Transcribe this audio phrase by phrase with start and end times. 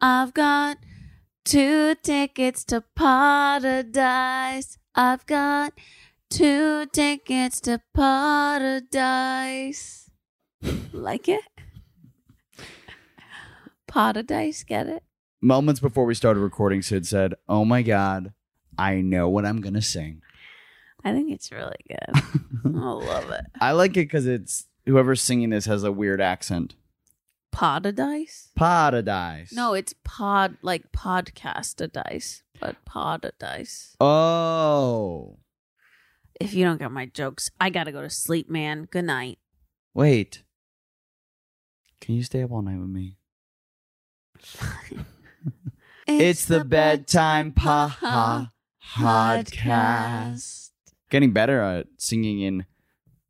[0.00, 0.78] I've got
[1.44, 4.78] two tickets to paradise.
[4.94, 5.72] I've got
[6.30, 9.28] two tickets to paradise.
[10.92, 11.42] like it?
[13.88, 15.02] Paradise, get it?
[15.40, 18.32] Moments before we started recording, Syd said, "Oh my god,
[18.76, 20.22] I know what I'm gonna sing."
[21.04, 22.10] I think it's really good.
[22.64, 23.44] I love it.
[23.60, 26.74] I like it because it's whoever's singing this has a weird accent.
[27.52, 28.50] Paradise?
[28.56, 29.52] Paradise.
[29.52, 33.96] No, it's pod like podcast a dice, but paradise.
[34.00, 35.38] Oh,
[36.40, 38.84] If you don't get my jokes, I gotta go to sleep, man.
[38.90, 39.38] Good night.
[39.94, 40.42] wait.
[42.00, 43.16] Can you stay up all night with me?
[46.10, 48.50] It's, the, bedtime pa
[48.96, 50.70] podcast.
[51.10, 52.64] Getting better at singing in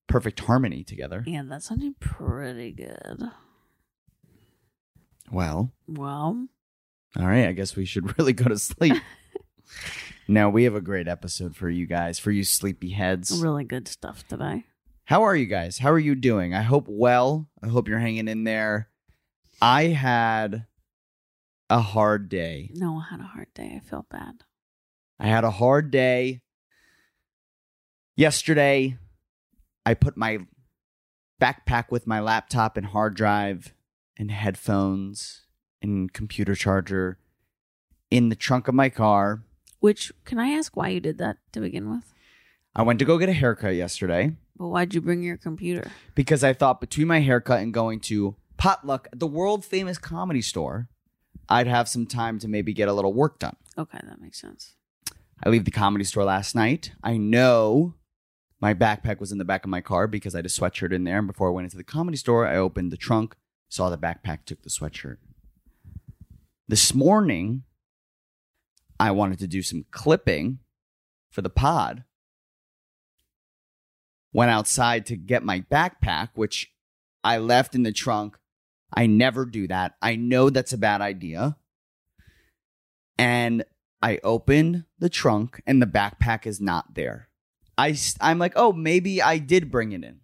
[0.06, 1.24] perfect harmony together.
[1.26, 3.30] Yeah, that sounded pretty good.
[5.30, 6.46] Well, Well,
[7.18, 7.46] all right.
[7.48, 8.96] I guess we should really go to sleep.
[10.28, 13.40] now we have a great episode for you guys, for you sleepy heads.
[13.42, 14.64] really good stuff today.
[15.04, 15.78] How are you guys?
[15.78, 16.54] How are you doing?
[16.54, 17.48] I hope well.
[17.62, 18.90] I hope you're hanging in there.
[19.60, 20.66] I had
[21.70, 22.70] a hard day.
[22.74, 23.72] No, I had a hard day.
[23.76, 24.44] I felt bad.
[25.18, 26.42] I had a hard day.
[28.16, 28.98] Yesterday,
[29.86, 30.40] I put my
[31.40, 33.74] backpack with my laptop and hard drive
[34.18, 35.42] and headphones
[35.80, 37.18] and computer charger
[38.10, 39.42] in the trunk of my car.
[39.80, 42.12] Which, can I ask why you did that to begin with?
[42.74, 45.90] I went to go get a haircut yesterday But why'd you bring your computer?
[46.14, 50.88] because I thought between my haircut and going to Potluck, the world famous comedy store,
[51.48, 53.56] I'd have some time to maybe get a little work done.
[53.76, 54.74] Okay, that makes sense.
[55.44, 56.90] I leave the comedy store last night.
[57.02, 57.94] I know
[58.60, 61.04] my backpack was in the back of my car because I had a sweatshirt in
[61.04, 61.18] there.
[61.18, 63.36] And before I went into the comedy store, I opened the trunk,
[63.68, 65.18] saw the backpack, took the sweatshirt.
[66.66, 67.64] This morning,
[69.00, 70.58] I wanted to do some clipping
[71.30, 72.04] for the pod.
[74.32, 76.72] Went outside to get my backpack, which
[77.24, 78.36] I left in the trunk.
[78.94, 79.94] I never do that.
[80.02, 81.56] I know that's a bad idea.
[83.18, 83.64] And
[84.00, 87.28] I open the trunk and the backpack is not there.
[87.76, 90.20] I, I'm like, oh, maybe I did bring it in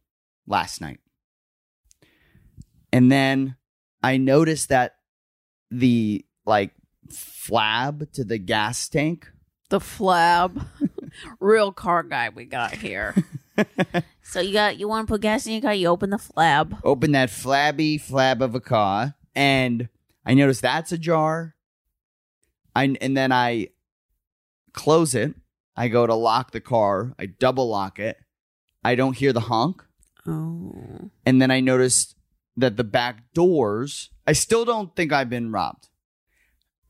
[0.46, 1.00] last night.
[2.94, 3.56] And then
[4.04, 4.94] I noticed that
[5.68, 6.70] the like
[7.08, 9.32] flab to the gas tank.
[9.68, 10.64] The flab.
[11.40, 13.16] Real car guy we got here.
[14.22, 16.78] so you got you want to put gas in your car, you open the flab.
[16.84, 19.88] Open that flabby flab of a car and
[20.24, 21.56] I noticed that's ajar.
[22.76, 23.70] I and then I
[24.72, 25.34] close it.
[25.76, 27.12] I go to lock the car.
[27.18, 28.18] I double lock it.
[28.84, 29.82] I don't hear the honk.
[30.28, 31.10] Oh.
[31.26, 32.14] And then I noticed
[32.56, 35.88] that the back doors, I still don't think I've been robbed.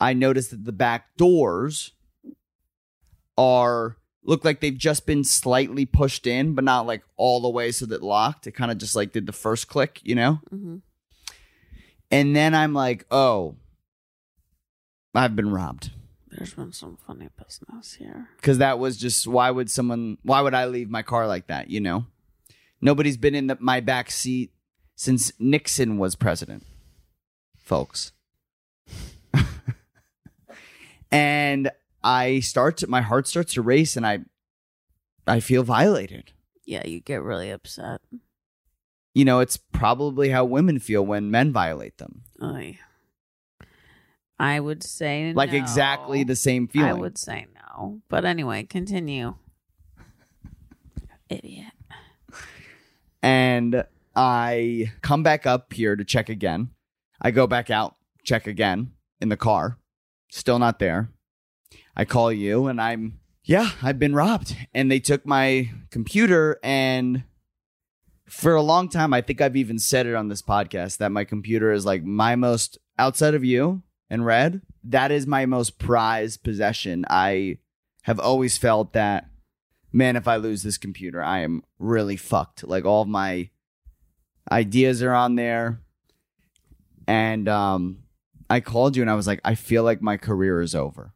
[0.00, 1.92] I noticed that the back doors
[3.38, 7.70] are look like they've just been slightly pushed in, but not like all the way
[7.70, 8.46] so that locked.
[8.46, 10.40] It kind of just like did the first click, you know?
[10.50, 10.76] hmm
[12.10, 13.56] And then I'm like, oh,
[15.14, 15.90] I've been robbed.
[16.30, 18.28] There's been some funny business here.
[18.36, 21.70] Because that was just, why would someone, why would I leave my car like that,
[21.70, 22.06] you know?
[22.80, 24.52] Nobody's been in the, my back seat
[24.96, 26.64] since Nixon was president,
[27.56, 28.12] folks.
[31.10, 31.70] and
[32.02, 34.20] I start to, my heart starts to race and I,
[35.26, 36.32] I feel violated.
[36.66, 38.00] Yeah, you get really upset.
[39.14, 42.22] You know, it's probably how women feel when men violate them.
[42.42, 42.78] Oy.
[44.38, 45.58] I would say Like no.
[45.58, 46.88] exactly the same feeling.
[46.88, 48.00] I would say no.
[48.08, 49.36] But anyway, continue.
[51.28, 51.72] Idiot.
[53.22, 53.84] and
[54.16, 56.70] I come back up here to check again.
[57.20, 59.78] I go back out, check again in the car.
[60.30, 61.10] Still not there.
[61.96, 64.56] I call you and I'm, yeah, I've been robbed.
[64.72, 66.58] And they took my computer.
[66.62, 67.24] And
[68.28, 71.24] for a long time, I think I've even said it on this podcast that my
[71.24, 76.42] computer is like my most, outside of you and Red, that is my most prized
[76.42, 77.04] possession.
[77.08, 77.58] I
[78.02, 79.26] have always felt that
[79.94, 82.64] man, if I lose this computer, I am really fucked.
[82.64, 83.50] Like all of my
[84.50, 85.80] ideas are on there.
[87.06, 87.98] And um
[88.48, 91.12] I called you and I was like, I feel like my career is over.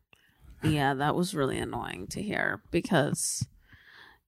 [0.63, 3.47] Yeah, that was really annoying to hear because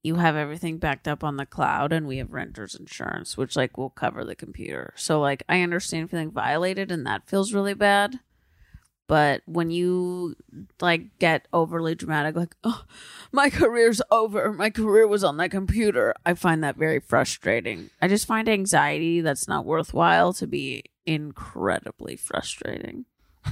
[0.02, 3.76] you have everything backed up on the cloud and we have renter's insurance, which like
[3.76, 4.92] will cover the computer.
[4.96, 8.20] So like I understand feeling violated and that feels really bad.
[9.10, 10.36] But when you
[10.80, 12.84] like get overly dramatic, like, oh,
[13.32, 14.52] my career's over.
[14.52, 16.14] My career was on that computer.
[16.24, 17.90] I find that very frustrating.
[18.00, 23.04] I just find anxiety that's not worthwhile to be incredibly frustrating.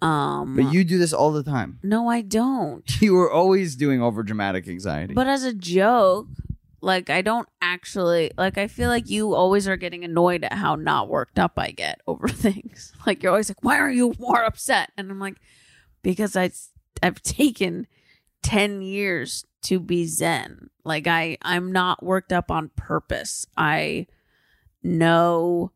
[0.00, 1.80] Um, But you do this all the time.
[1.82, 2.84] no, I don't.
[3.00, 5.12] You were always doing over dramatic anxiety.
[5.14, 6.28] But as a joke,
[6.80, 8.56] like I don't actually like.
[8.56, 12.00] I feel like you always are getting annoyed at how not worked up I get
[12.06, 12.92] over things.
[13.06, 15.36] Like you're always like, "Why are you more upset?" And I'm like,
[16.02, 16.50] "Because I
[17.02, 17.86] I've taken
[18.42, 20.70] ten years to be zen.
[20.84, 23.46] Like I I'm not worked up on purpose.
[23.56, 24.06] I
[24.82, 25.72] know."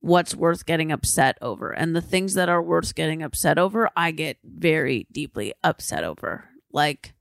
[0.00, 4.12] What's worth getting upset over, and the things that are worth getting upset over, I
[4.12, 6.44] get very deeply upset over.
[6.70, 7.15] Like,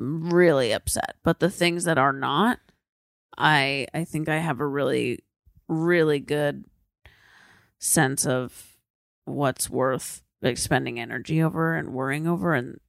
[0.00, 1.16] really upset.
[1.22, 2.58] But the things that are not
[3.38, 5.20] i i think i have a really
[5.68, 6.64] really good
[7.78, 8.76] sense of
[9.24, 12.54] what's worth like spending energy over and worrying over.
[12.54, 12.80] And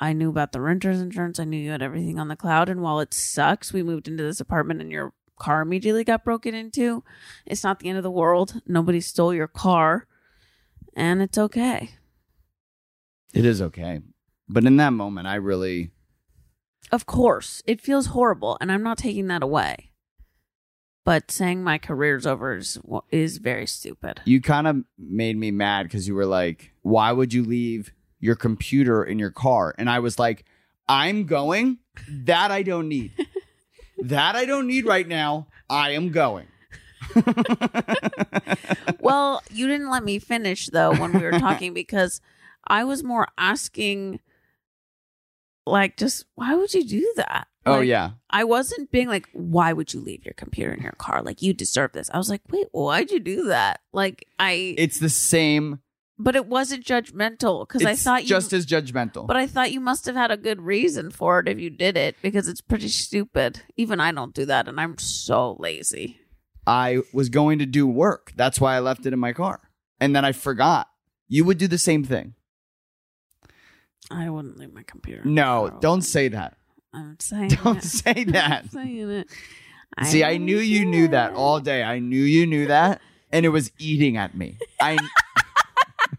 [0.00, 1.38] i knew about the renter's insurance.
[1.38, 2.68] I knew you had everything on the cloud.
[2.68, 6.54] And while it sucks we moved into this apartment and your car immediately got broken
[6.54, 7.02] into.
[7.46, 8.60] It's not the end of the world.
[8.66, 10.06] Nobody stole your car.
[10.94, 11.90] And it's okay.
[13.32, 14.00] It is okay.
[14.48, 15.92] But in that moment, I really
[16.92, 19.90] Of course, it feels horrible, and I'm not taking that away.
[21.04, 22.78] But saying my career's over is,
[23.10, 24.20] is very stupid.
[24.24, 28.36] you kind of made me mad because you were like, "Why would you leave your
[28.36, 30.44] computer in your car?" And I was like,
[30.88, 31.78] "I'm going.
[32.08, 33.12] That I don't need.
[33.98, 35.48] that I don't need right now.
[35.68, 36.48] I am going."
[39.00, 42.20] well, you didn't let me finish though when we were talking because
[42.66, 44.20] I was more asking,
[45.66, 47.46] like, just why would you do that?
[47.66, 50.92] oh Like, yeah, I wasn't being like, why would you leave your computer in your
[50.92, 51.22] car?
[51.22, 52.10] Like, you deserve this.
[52.12, 53.80] I was like, wait, why'd you do that?
[53.92, 55.80] Like, I, it's the same.
[56.18, 59.26] but it wasn't judgmental because I thought you just as judgmental.
[59.26, 61.96] But I thought you must have had a good reason for it if you did
[61.96, 63.62] it because it's pretty stupid.
[63.76, 66.18] Even I don't do that and I'm so lazy.
[66.66, 68.32] I was going to do work.
[68.36, 69.60] That's why I left it in my car,
[69.98, 70.88] and then I forgot.
[71.26, 72.34] You would do the same thing.
[74.10, 75.22] I wouldn't leave my computer.
[75.24, 76.56] No, don't say that.
[76.92, 77.84] I'm saying Don't it.
[77.84, 78.62] say that.
[78.64, 79.28] I'm saying it.
[80.04, 81.82] See, I knew you knew that all day.
[81.82, 83.00] I knew you knew that,
[83.32, 84.56] and it was eating at me.
[84.80, 84.96] I,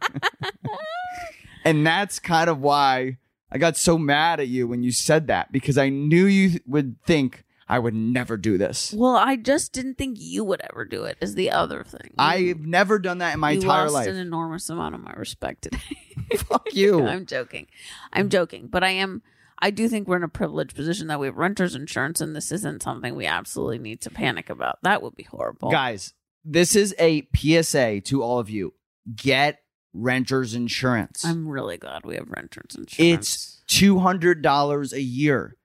[1.66, 3.18] and that's kind of why
[3.52, 6.96] I got so mad at you when you said that because I knew you would
[7.06, 8.92] think I would never do this.
[8.92, 11.18] Well, I just didn't think you would ever do it.
[11.22, 12.14] Is the other thing.
[12.18, 14.08] I've never done that in my you entire lost life.
[14.10, 15.78] an enormous amount of my respect today.
[16.36, 17.06] Fuck you.
[17.08, 17.68] I'm joking.
[18.12, 19.22] I'm joking, but I am.
[19.58, 22.52] I do think we're in a privileged position that we have renters insurance, and this
[22.52, 24.80] isn't something we absolutely need to panic about.
[24.84, 25.72] That would be horrible.
[25.72, 26.14] Guys,
[26.44, 28.74] this is a PSA to all of you.
[29.16, 29.60] Get
[29.94, 31.24] renter's insurance.
[31.24, 33.62] I'm really glad we have renters insurance.
[33.70, 35.56] It's $200 a year.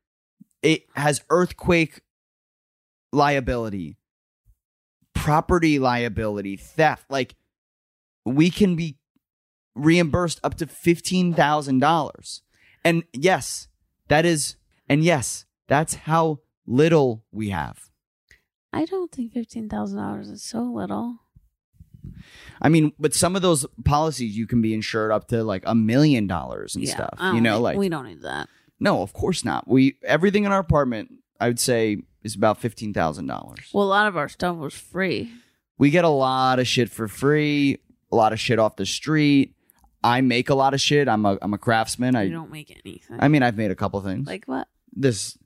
[0.67, 2.01] It has earthquake
[3.13, 3.99] liability,
[5.15, 7.05] property liability, theft.
[7.09, 7.37] Like,
[8.25, 8.99] we can be
[9.77, 12.41] reimbursed up to $15,000.
[12.85, 13.69] And yes,
[14.09, 14.57] that is,
[14.89, 17.91] and yes, that's how little we have.
[18.73, 21.21] I don't think fifteen thousand dollars is so little.
[22.61, 25.75] I mean, but some of those policies you can be insured up to like a
[25.75, 27.19] million dollars and yeah, stuff.
[27.35, 28.49] You know, like we don't need that.
[28.81, 29.67] No, of course not.
[29.69, 33.71] We everything in our apartment, I would say, is about fifteen thousand dollars.
[33.73, 35.33] Well, a lot of our stuff was free.
[35.79, 37.79] We get a lot of shit for free,
[38.11, 39.55] a lot of shit off the street.
[40.05, 41.09] I make a lot of shit.
[41.09, 42.15] I'm a I'm a craftsman.
[42.15, 43.17] you I don't make anything.
[43.21, 44.27] I mean, I've made a couple things.
[44.27, 44.69] like what?
[44.93, 45.37] this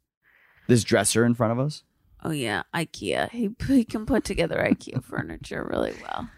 [0.68, 1.82] this dresser in front of us.
[2.22, 3.30] Oh yeah, IKEA.
[3.30, 6.28] He he can put together IKEA furniture really well.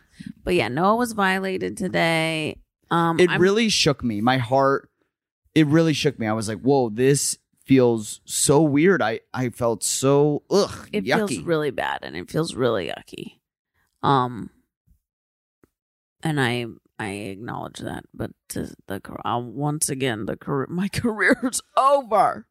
[0.45, 2.61] But yeah, Noah was violated today.
[2.91, 4.21] Um, It I'm- really shook me.
[4.21, 4.89] My heart.
[5.55, 6.27] It really shook me.
[6.27, 11.29] I was like, "Whoa, this feels so weird." I I felt so ugh it yucky.
[11.29, 13.39] feels really bad and it feels really yucky.
[14.03, 14.51] Um,
[16.23, 16.67] and I
[16.99, 18.75] I acknowledge that, but the
[19.25, 22.47] uh, once again the career my career's over.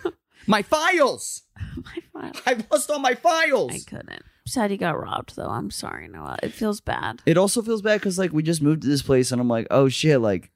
[0.46, 1.42] my files.
[1.76, 2.42] my files.
[2.46, 3.72] I lost all my files.
[3.74, 4.22] I couldn't.
[4.46, 5.48] Sad he got robbed though.
[5.48, 6.36] I'm sorry, Noah.
[6.42, 7.22] It feels bad.
[7.24, 9.66] It also feels bad because like we just moved to this place and I'm like,
[9.70, 10.50] oh shit, like,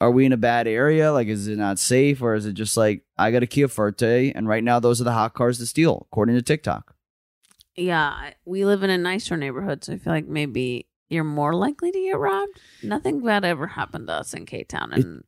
[0.00, 1.12] are we in a bad area?
[1.12, 4.32] Like, is it not safe or is it just like I got a Kia Forte
[4.32, 6.94] and right now those are the hot cars to steal according to TikTok.
[7.76, 11.92] Yeah, we live in a nicer neighborhood, so I feel like maybe you're more likely
[11.92, 12.60] to get robbed.
[12.82, 15.24] Nothing bad ever happened to us in K Town, and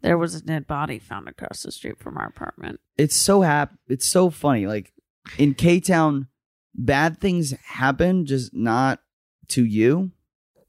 [0.00, 2.80] there was a dead body found across the street from our apartment.
[2.96, 3.74] It's so hap.
[3.88, 4.66] It's so funny.
[4.66, 4.92] Like
[5.36, 6.28] in K Town,
[6.74, 9.00] bad things happen, just not
[9.48, 10.12] to you.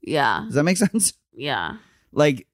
[0.02, 1.14] Yeah, Does that make sense?
[1.32, 1.76] yeah.
[2.12, 2.46] Like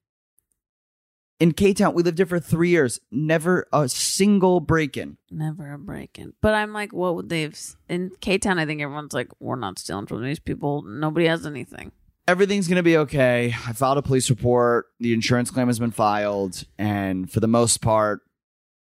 [1.39, 2.99] in K Town, we lived here for three years.
[3.11, 5.17] Never a single break in.
[5.31, 6.33] Never a break in.
[6.41, 8.59] But I'm like, what would they've in K Town?
[8.59, 10.81] I think everyone's like, we're not stealing from these people.
[10.83, 11.91] Nobody has anything.
[12.27, 13.55] everything's gonna be okay.
[13.67, 14.87] I filed a police report.
[14.99, 18.21] The insurance claim has been filed, and for the most part,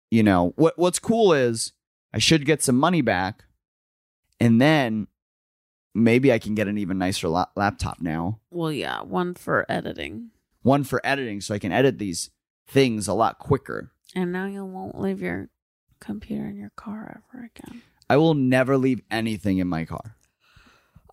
[0.10, 1.74] you know what what's cool is
[2.13, 3.44] I should get some money back,
[4.39, 5.08] and then
[5.94, 8.39] maybe I can get an even nicer la- laptop now.
[8.50, 10.30] Well, yeah, one for editing.
[10.63, 12.30] One for editing, so I can edit these
[12.68, 13.92] things a lot quicker.
[14.16, 15.50] And now you won't leave your
[16.00, 17.82] computer in your car ever again.
[18.10, 20.16] I will never leave anything in my car.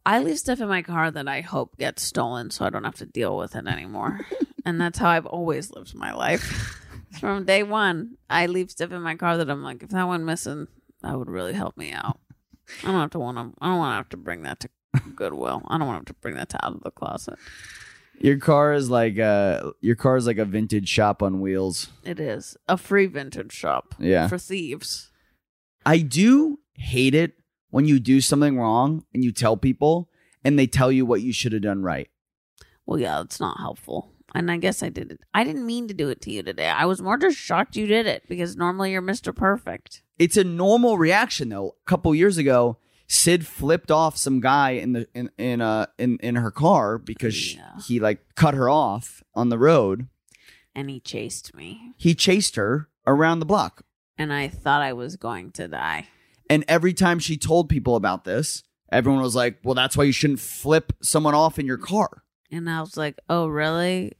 [0.06, 2.96] I leave stuff in my car that I hope gets stolen so I don't have
[2.96, 4.20] to deal with it anymore.
[4.64, 6.80] and that's how I've always lived my life.
[7.20, 10.24] From day one, I leave stuff in my car that I'm like, if that went
[10.24, 10.68] missing,
[11.02, 12.18] that would really help me out.
[12.82, 13.52] I don't have to want to.
[13.60, 14.68] I don't want to have to bring that to
[15.14, 15.62] Goodwill.
[15.68, 17.38] I don't want to have to bring that to out of the closet.
[18.20, 21.88] Your car is like uh your car is like a vintage shop on wheels.
[22.04, 24.28] It is a free vintage shop Yeah.
[24.28, 25.10] for thieves.
[25.84, 27.34] I do hate it
[27.70, 30.08] when you do something wrong and you tell people
[30.44, 32.08] and they tell you what you should have done right.
[32.86, 34.10] Well, yeah, it's not helpful.
[34.34, 35.20] And I guess I did it.
[35.32, 36.68] I didn't mean to do it to you today.
[36.68, 39.34] I was more just shocked you did it because normally you're Mr.
[39.34, 40.02] Perfect.
[40.18, 41.76] It's a normal reaction though.
[41.86, 42.78] A couple years ago,
[43.14, 47.54] Syd flipped off some guy in the in in uh in in her car because
[47.54, 47.78] Yeah.
[47.86, 50.08] he like cut her off on the road.
[50.74, 51.92] And he chased me.
[51.96, 53.84] He chased her around the block.
[54.18, 56.08] And I thought I was going to die.
[56.50, 60.12] And every time she told people about this, everyone was like, "Well, that's why you
[60.12, 64.12] shouldn't flip someone off in your car." And I was like, oh, really?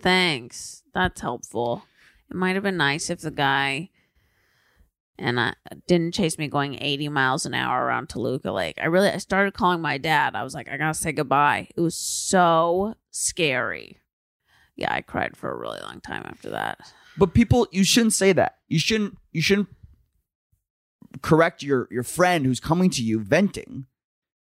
[0.00, 0.82] Thanks.
[0.94, 1.84] That's helpful.
[2.30, 3.90] It might have been nice if the guy
[5.18, 5.54] and I
[5.86, 8.76] didn't chase me going 80 miles an hour around Toluca Lake.
[8.80, 10.34] I really I started calling my dad.
[10.34, 11.68] I was like, I gotta say goodbye.
[11.74, 13.98] It was so scary.
[14.76, 16.80] Yeah, I cried for a really long time after that.
[17.16, 18.56] But people, you shouldn't say that.
[18.68, 19.16] You shouldn't.
[19.32, 19.68] You shouldn't
[21.22, 23.86] correct your your friend who's coming to you venting.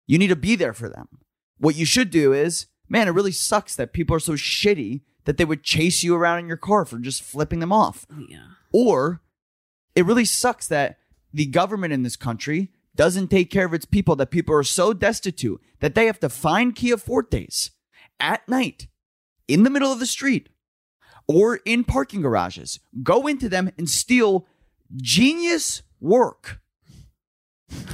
[0.06, 1.08] You need to be there for them.
[1.58, 5.36] What you should do is, man, it really sucks that people are so shitty that
[5.36, 8.06] they would chase you around in your car for just flipping them off.
[8.28, 8.46] Yeah.
[8.72, 9.20] Or
[9.98, 10.96] it really sucks that
[11.32, 14.92] the government in this country doesn't take care of its people, that people are so
[14.92, 17.72] destitute that they have to find Kia Fortes
[18.20, 18.86] at night
[19.48, 20.50] in the middle of the street
[21.26, 24.46] or in parking garages, go into them and steal
[24.94, 26.60] genius work.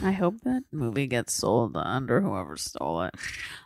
[0.02, 3.14] I hope that movie gets sold under whoever stole it.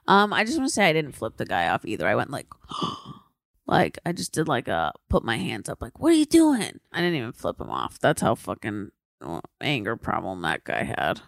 [0.07, 2.07] Um, I just want to say I didn't flip the guy off either.
[2.07, 2.47] I went like,
[3.69, 6.81] like I just did like a put my hands up, like, what are you doing?
[6.93, 7.99] I didn't even flip him off.
[8.01, 8.91] That's how fucking
[9.23, 11.21] uh, anger problem that guy had.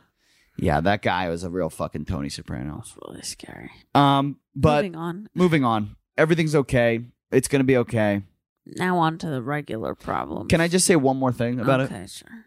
[0.57, 2.79] Yeah, that guy was a real fucking Tony Soprano.
[2.81, 3.71] It's really scary.
[3.95, 5.29] Um, but Moving on.
[5.35, 5.97] moving on.
[6.19, 7.05] Everything's okay.
[7.31, 8.23] It's gonna be okay.
[8.67, 10.49] Now on to the regular problems.
[10.49, 11.85] Can I just say one more thing about it?
[11.85, 12.45] okay, sure.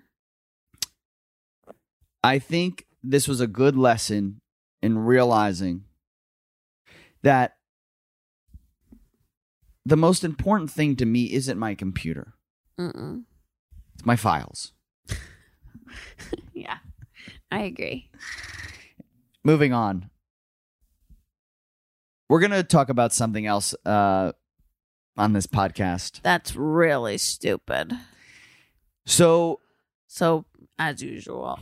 [2.24, 4.40] I think this was a good lesson
[4.82, 5.84] in realizing
[7.24, 7.58] that
[9.86, 12.34] the most important thing to me isn't my computer,
[12.80, 13.24] Mm-mm.
[13.96, 14.72] it's my files.
[16.54, 16.78] Yeah,
[17.52, 18.10] I agree.
[19.44, 20.10] Moving on.
[22.30, 24.32] We're going to talk about something else uh,
[25.18, 26.22] on this podcast.
[26.22, 27.94] That's really stupid.
[29.06, 29.60] So,
[30.08, 30.46] So,
[30.80, 31.60] as usual,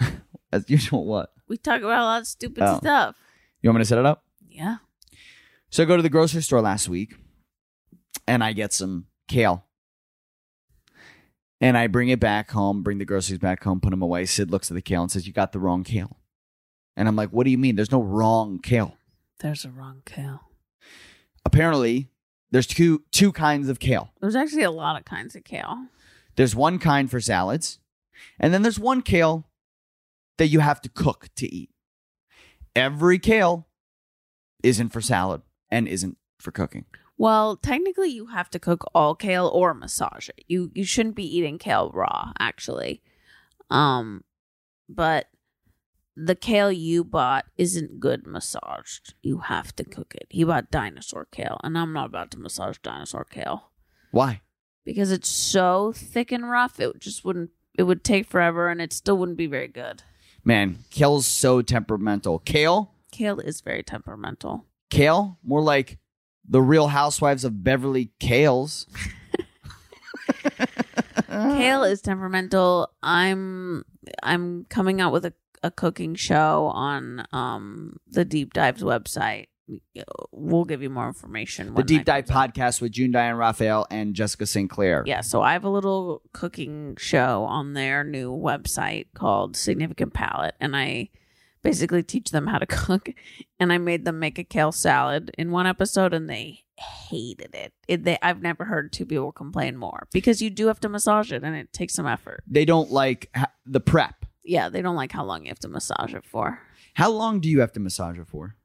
[0.52, 1.30] as usual, what?
[1.48, 2.78] we talk about a lot of stupid Oh.
[2.78, 3.16] stuff.
[3.62, 4.24] You want me to set it up?
[4.48, 4.76] Yeah.
[5.70, 7.14] So I go to the grocery store last week
[8.26, 9.64] and I get some kale.
[11.60, 14.24] And I bring it back home, bring the groceries back home, put them away.
[14.26, 16.16] Syd looks at the kale and says, You got the wrong kale.
[16.96, 17.74] And I'm like, What do you mean?
[17.74, 18.96] There's no wrong kale.
[19.40, 20.42] There's a wrong kale.
[21.44, 22.08] Apparently,
[22.50, 24.12] there's two two kinds of kale.
[24.20, 25.86] There's actually a lot of kinds of kale.
[26.36, 27.80] There's one kind for salads,
[28.38, 29.48] and then there's one kale
[30.38, 31.70] that you have to cook to eat.
[32.76, 33.66] Every kale
[34.62, 36.84] isn't for salad and isn't for cooking.
[37.16, 40.44] Well, technically, you have to cook all kale or massage it.
[40.46, 43.02] You you shouldn't be eating kale raw, actually.
[43.70, 44.22] Um,
[44.88, 45.26] but
[46.16, 49.14] the kale you bought isn't good massaged.
[49.22, 50.26] You have to cook it.
[50.30, 53.70] He bought dinosaur kale, and I'm not about to massage dinosaur kale
[54.10, 54.40] Why?
[54.84, 56.80] because it's so thick and rough.
[56.80, 57.50] It just wouldn't.
[57.76, 60.02] It would take forever, and it still wouldn't be very good.
[60.44, 62.38] Man, kale's so temperamental.
[62.40, 64.64] Kale, Kale is very temperamental.
[64.90, 65.98] Kale, more like
[66.48, 68.86] the Real Housewives of Beverly Kales.
[71.28, 72.90] Kale is temperamental.
[73.02, 73.84] I'm
[74.22, 79.46] I'm coming out with a, a cooking show on um the Deep Dives website.
[80.32, 81.74] We'll give you more information.
[81.74, 84.70] The Deep Dive podcast with June Diane Raphael and Jessica St.
[84.70, 85.02] Clair.
[85.06, 90.54] Yeah, so I have a little cooking show on their new website called Significant Palette,
[90.58, 91.10] and I
[91.62, 93.10] basically teach them how to cook.
[93.58, 97.72] And I made them make a kale salad in one episode, and they hated it.
[97.86, 101.32] it they, I've never heard two people complain more because you do have to massage
[101.32, 102.42] it, and it takes some effort.
[102.46, 104.24] They don't like ha- the prep.
[104.44, 106.60] Yeah, they don't like how long you have to massage it for.
[106.94, 108.56] How long do you have to massage it for?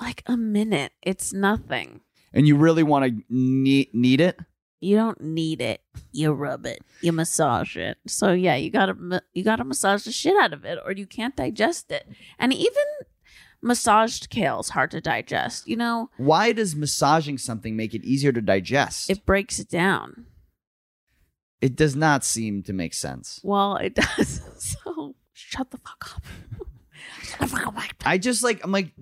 [0.00, 0.92] Like a minute.
[1.02, 2.00] It's nothing.
[2.32, 4.38] And you really want to need, need it?
[4.80, 5.82] You don't need it.
[6.10, 6.82] You rub it.
[7.02, 7.98] You massage it.
[8.06, 11.36] So yeah, you gotta you gotta massage the shit out of it, or you can't
[11.36, 12.08] digest it.
[12.38, 12.84] And even
[13.62, 15.68] massaged kale is hard to digest.
[15.68, 19.10] You know, Why does massaging something make it easier to digest?
[19.10, 20.24] it breaks it down.
[21.60, 23.38] it does not seem to make sense.
[23.42, 24.40] Well, it does.
[24.58, 26.22] So shut the fuck up.
[27.22, 27.74] Shut the fuck up.
[28.06, 28.92] I just like I'm like,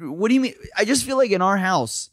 [0.00, 0.54] what do you mean?
[0.76, 2.08] I just feel like in our house,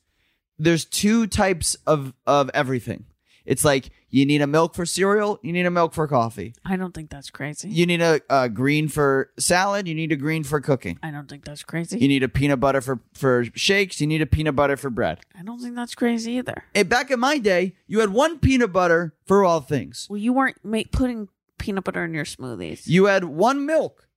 [0.60, 3.06] there's two types of of everything.
[3.45, 6.53] It's like you need a milk for cereal, you need a milk for coffee.
[6.63, 7.69] I don't think that's crazy.
[7.69, 11.00] You need a, a green for salad, you need a green for cooking.
[11.03, 12.00] I don't think that's crazy.
[12.00, 15.19] You need a peanut butter for for shakes, you need a peanut butter for bread.
[15.38, 16.63] I don't think that's crazy either.
[16.73, 20.07] And back in my day, you had one peanut butter for all things.
[20.09, 22.88] Well, you weren't ma- putting peanut butter in your smoothies.
[22.88, 24.07] You had one milk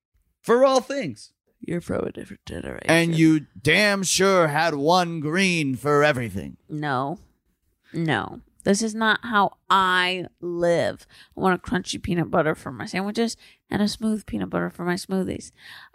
[0.41, 1.33] for all things.
[1.61, 2.87] You're from a different generation.
[2.89, 6.59] And you damn sure had one green for everything.
[6.69, 7.19] No.
[7.93, 8.41] No.
[8.67, 11.07] This is not how I live.
[11.37, 13.37] I want a crunchy peanut butter for my sandwiches
[13.71, 15.53] and a smooth peanut butter for my smoothies.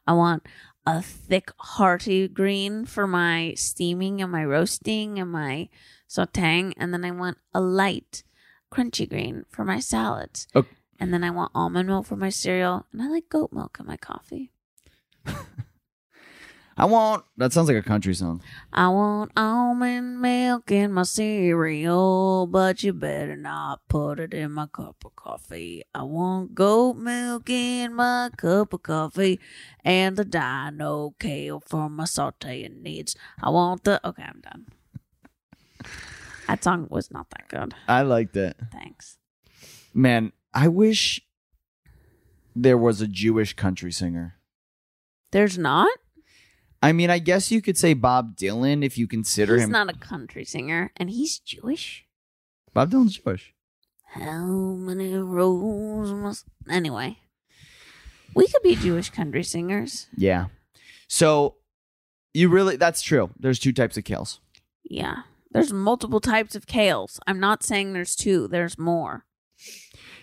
[0.08, 0.48] I want
[0.86, 5.68] a thick, hearty green for my steaming and my roasting and my
[6.08, 6.72] sauteing.
[6.78, 8.24] And then I want a light,
[8.72, 10.48] crunchy green for my salads.
[10.56, 10.70] Okay.
[10.72, 10.78] Oh.
[10.98, 12.86] And then I want almond milk for my cereal.
[12.94, 14.54] And I like goat milk in my coffee.
[16.82, 17.26] I want.
[17.38, 18.42] That sounds like a country song.
[18.74, 24.66] I want almond milk in my cereal, but you better not put it in my
[24.66, 25.84] cup of coffee.
[25.94, 29.40] I want goat milk in my cup of coffee
[29.86, 33.16] and the dino kale for my sauteing needs.
[33.44, 34.02] I want the.
[34.04, 34.66] Okay, I'm done.
[36.48, 37.76] That song was not that good.
[37.88, 38.58] I liked it.
[38.72, 39.20] Thanks.
[39.94, 41.22] Man, I wish
[42.56, 44.38] there was a Jewish country singer.
[45.32, 45.92] There's not?
[46.82, 49.70] I mean, I guess you could say Bob Dylan if you consider He's him.
[49.70, 52.06] He's not a country singer, and he's Jewish.
[52.74, 53.54] Bob Dylan's Jewish.
[54.14, 56.46] How many roads must.
[56.70, 57.20] Anyway,
[58.36, 60.08] we could be Jewish country singers.
[60.18, 60.48] Yeah.
[61.08, 61.56] So
[62.34, 63.30] you really that's true.
[63.40, 64.40] There's two types of kales.
[64.84, 65.24] Yeah.
[65.52, 67.20] There's multiple types of kales.
[67.28, 69.26] I'm not saying there's two, there's more.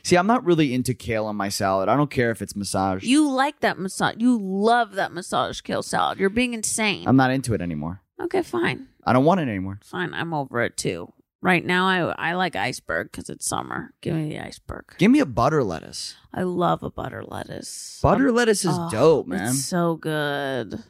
[0.09, 1.91] See, I'm not really into kale on my salad.
[1.91, 3.05] I don't care if it's massage.
[3.05, 4.15] You like that massage.
[4.17, 6.19] You love that massage kale salad.
[6.19, 7.07] You're being insane.
[7.07, 8.01] I'm not into it anymore.
[8.19, 8.87] okay, fine.
[9.05, 9.81] I don't want it anymore.
[9.85, 10.15] Fine.
[10.15, 11.13] I'm over it too.
[11.43, 13.93] Right now, I I like iceberg because it's summer.
[14.01, 14.95] Give me the iceberg.
[14.97, 16.17] Give me a butter lettuce.
[16.33, 18.01] I love a butter lettuce.
[18.03, 19.49] Butter lettuce is Oh, dope, man.
[19.51, 20.83] It's so good.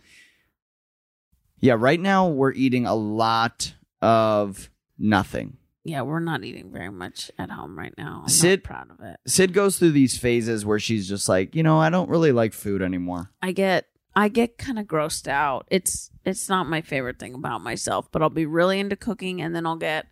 [1.58, 5.56] Yeah, right now we're eating a lot of nothing.
[5.84, 8.22] Yeah, we're not eating very much at home right now.
[8.24, 9.18] I'm Sid- proud of it.
[9.26, 12.52] Syd goes through these phases where she's just like, you know, I don't really like
[12.52, 13.30] food anymore.
[13.40, 15.66] I get I get kind of grossed out.
[15.70, 19.54] It's it's not my favorite thing about myself, but I'll be really into cooking and
[19.54, 20.06] then I'll get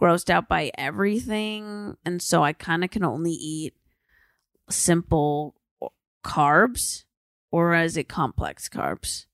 [0.00, 3.74] grossed out by everything and so I kind of can only eat
[4.70, 5.54] simple
[6.24, 7.04] carbs
[7.50, 9.26] or is it complex carbs?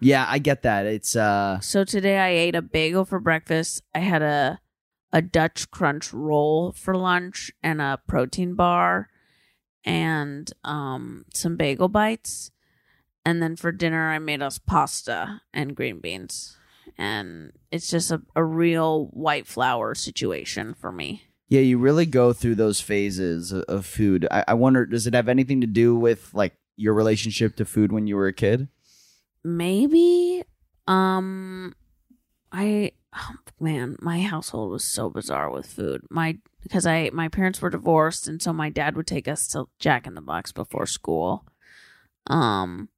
[0.00, 0.86] Yeah, I get that.
[0.86, 3.82] It's uh So today I ate a bagel for breakfast.
[3.94, 4.60] I had a
[5.12, 9.08] a Dutch crunch roll for lunch and a protein bar
[9.84, 12.50] and um some bagel bites.
[13.24, 16.56] And then for dinner I made us pasta and green beans.
[16.98, 21.22] And it's just a, a real white flour situation for me.
[21.48, 24.26] yeah, you really go through those phases of, food.
[24.30, 27.92] I, I wonder, does it have anything to do with like your relationship to food
[27.92, 28.68] when you were a kid?
[29.46, 30.42] Maybe
[30.88, 31.72] um
[32.52, 33.30] i oh,
[33.60, 38.26] man my household was so bizarre with food my because i my parents were divorced
[38.28, 41.46] and so my dad would take us to jack in the box before school
[42.26, 42.88] um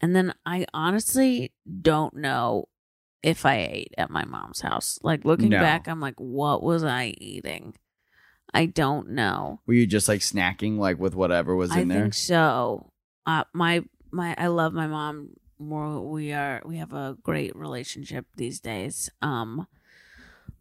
[0.00, 2.66] and then i honestly don't know
[3.22, 5.60] if i ate at my mom's house like looking No.
[5.60, 7.74] back i'm like what was i eating
[8.52, 12.02] i don't know Were you just like snacking like with whatever was I in there?
[12.02, 12.90] think so.
[13.26, 15.30] Uh, my my I love my mom.
[15.60, 19.10] More we are we have a great relationship these days.
[19.20, 19.66] Um,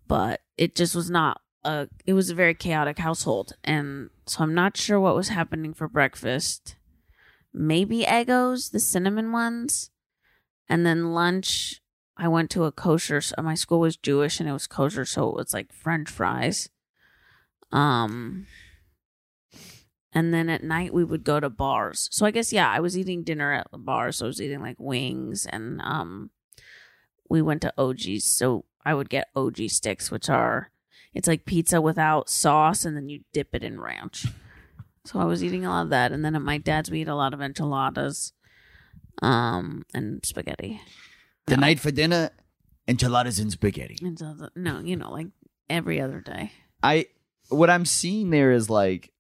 [0.07, 1.87] but it just was not a.
[2.05, 5.87] It was a very chaotic household, and so I'm not sure what was happening for
[5.87, 6.75] breakfast.
[7.53, 9.89] Maybe Eggos, the cinnamon ones,
[10.67, 11.81] and then lunch.
[12.17, 13.21] I went to a kosher.
[13.41, 16.69] My school was Jewish, and it was kosher, so it was like French fries.
[17.71, 18.47] Um,
[20.13, 22.07] and then at night we would go to bars.
[22.11, 24.11] So I guess yeah, I was eating dinner at the bar.
[24.11, 26.31] So I was eating like wings and um,
[27.29, 28.25] we went to OG's.
[28.25, 30.71] So I would get OG sticks, which are
[31.13, 34.27] it's like pizza without sauce, and then you dip it in ranch.
[35.05, 37.07] So I was eating a lot of that, and then at my dad's we eat
[37.07, 38.33] a lot of enchiladas,
[39.21, 40.81] um, and spaghetti.
[41.47, 42.29] The night for dinner,
[42.87, 43.97] enchiladas and spaghetti.
[44.03, 45.27] And so no, you know, like
[45.69, 46.51] every other day.
[46.83, 47.07] I
[47.49, 49.11] what I'm seeing there is like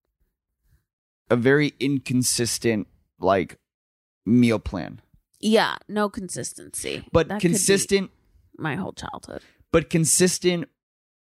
[1.29, 2.87] a very inconsistent
[3.19, 3.57] like
[4.25, 5.01] meal plan.
[5.39, 7.05] Yeah, no consistency.
[7.11, 8.11] But That consistent
[8.57, 9.41] my whole childhood.
[9.71, 10.67] but consistent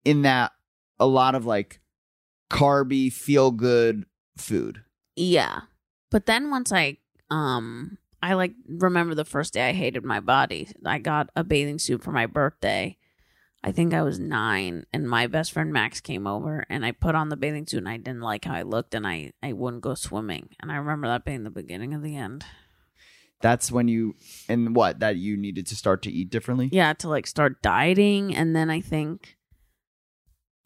[0.05, 0.53] in that
[0.99, 1.81] a lot of like
[2.51, 4.05] carby feel good
[4.37, 4.83] food.
[5.17, 5.62] Yeah.
[6.11, 6.99] But then once I
[7.31, 10.69] um I like remember the first day I hated my body.
[10.85, 12.99] I got a bathing suit for my birthday.
[13.64, 17.14] I think I was 9 and my best friend Max came over and I put
[17.14, 19.83] on the bathing suit and I didn't like how I looked and I I wouldn't
[19.83, 20.48] go swimming.
[20.61, 22.44] And I remember that being the beginning of the end.
[23.40, 24.16] That's when you
[24.48, 26.68] and what that you needed to start to eat differently.
[26.72, 29.37] yeah to like start dieting and then i think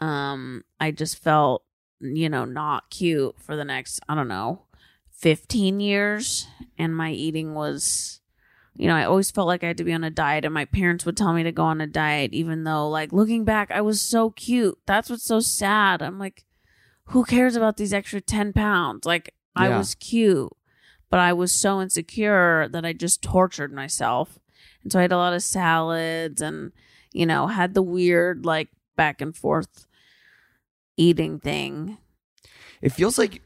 [0.00, 1.64] um i just felt
[2.00, 4.66] you know not cute for the next i don't know
[5.12, 8.20] 15 years and my eating was
[8.78, 10.64] you know i always felt like i had to be on a diet and my
[10.64, 13.80] parents would tell me to go on a diet even though like looking back i
[13.80, 14.78] was so cute.
[14.86, 16.02] That's what's so sad.
[16.02, 16.44] I'm like
[17.10, 19.04] who cares about these extra 10 pounds?
[19.04, 20.52] Like i was cute
[21.08, 24.38] but i was so insecure that i just tortured myself.
[24.86, 26.70] And so I had a lot of salads and,
[27.12, 29.84] you know, had the weird, like, back and forth
[30.96, 31.98] eating thing.
[32.80, 33.42] It feels like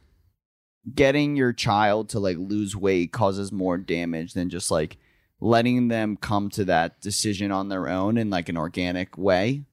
[0.94, 4.98] getting your child to like lose weight causes more damage than just like
[5.40, 9.64] letting them come to that decision on their own in like an organic way.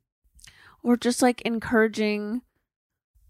[0.83, 2.41] Or just like encouraging,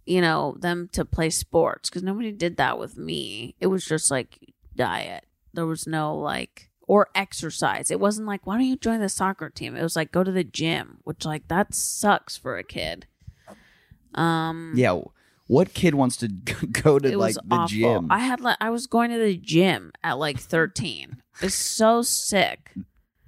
[0.05, 3.55] you know, them to play sports because nobody did that with me.
[3.59, 4.37] It was just like
[4.75, 5.25] diet.
[5.53, 7.89] There was no like, or exercise.
[7.89, 9.75] It wasn't like, why don't you join the soccer team?
[9.75, 13.07] It was like, go to the gym, which like that sucks for a kid.
[14.13, 15.01] Um, Yeah.
[15.47, 16.27] What kid wants to
[16.83, 17.67] go to it like was the awful.
[17.67, 18.07] gym?
[18.11, 21.21] I had like I was going to the gym at like 13.
[21.41, 22.71] It's so sick.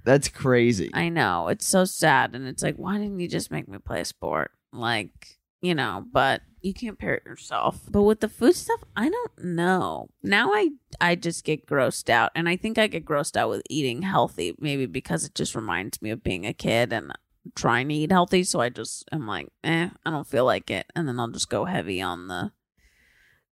[0.04, 0.90] That's crazy.
[0.94, 1.48] I know.
[1.48, 4.50] It's so sad and it's like why didn't you just make me play a sport?
[4.72, 7.80] Like, you know, but you can't parent yourself.
[7.90, 10.08] But with the food stuff, I don't know.
[10.22, 13.62] Now I I just get grossed out and I think I get grossed out with
[13.70, 17.12] eating healthy maybe because it just reminds me of being a kid and
[17.54, 20.86] trying to eat healthy so I just am like, "Eh, I don't feel like it."
[20.94, 22.52] And then I'll just go heavy on the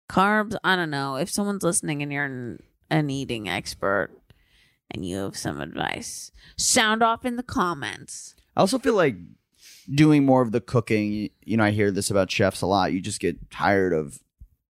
[0.09, 0.57] carbs.
[0.65, 1.17] I don't know.
[1.17, 4.11] If someone's listening and you're an, an eating expert
[4.91, 8.35] and you have some advice, sound off in the comments.
[8.57, 9.17] I also feel like
[9.93, 11.31] doing more of the cooking.
[11.45, 12.93] You know, I hear this about chefs a lot.
[12.93, 14.21] You just get tired of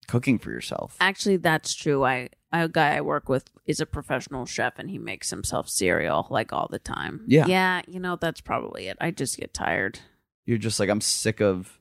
[0.07, 0.97] cooking for yourself.
[1.01, 2.05] Actually, that's true.
[2.05, 6.27] I a guy I work with is a professional chef and he makes himself cereal
[6.31, 7.23] like all the time.
[7.27, 7.47] Yeah.
[7.47, 8.97] Yeah, you know, that's probably it.
[9.01, 10.01] I just get tired.
[10.47, 11.79] You're just like, I'm sick of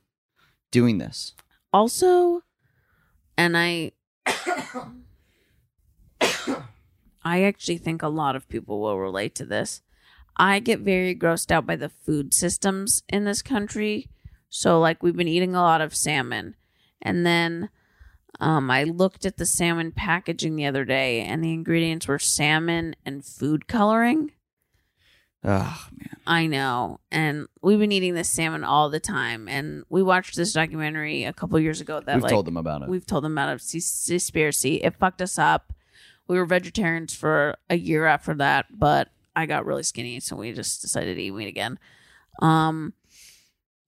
[0.72, 1.34] doing this.
[1.72, 2.42] Also,
[3.38, 3.92] and I
[7.24, 9.82] I actually think a lot of people will relate to this.
[10.38, 14.10] I get very grossed out by the food systems in this country.
[14.50, 16.56] So like we've been eating a lot of salmon
[17.02, 17.70] and then
[18.40, 22.96] um, I looked at the salmon packaging the other day and the ingredients were salmon
[23.06, 24.32] and food coloring.
[25.44, 26.10] Oh man.
[26.26, 27.00] I know.
[27.12, 29.48] And we've been eating this salmon all the time.
[29.48, 32.82] And we watched this documentary a couple years ago that We've like told them about
[32.82, 32.90] it.
[32.90, 34.76] We've told them about a conspiracy.
[34.76, 35.74] It fucked us up.
[36.28, 40.52] We were vegetarians for a year after that, but I got really skinny, so we
[40.52, 41.80] just decided to eat meat again.
[42.42, 42.94] Um,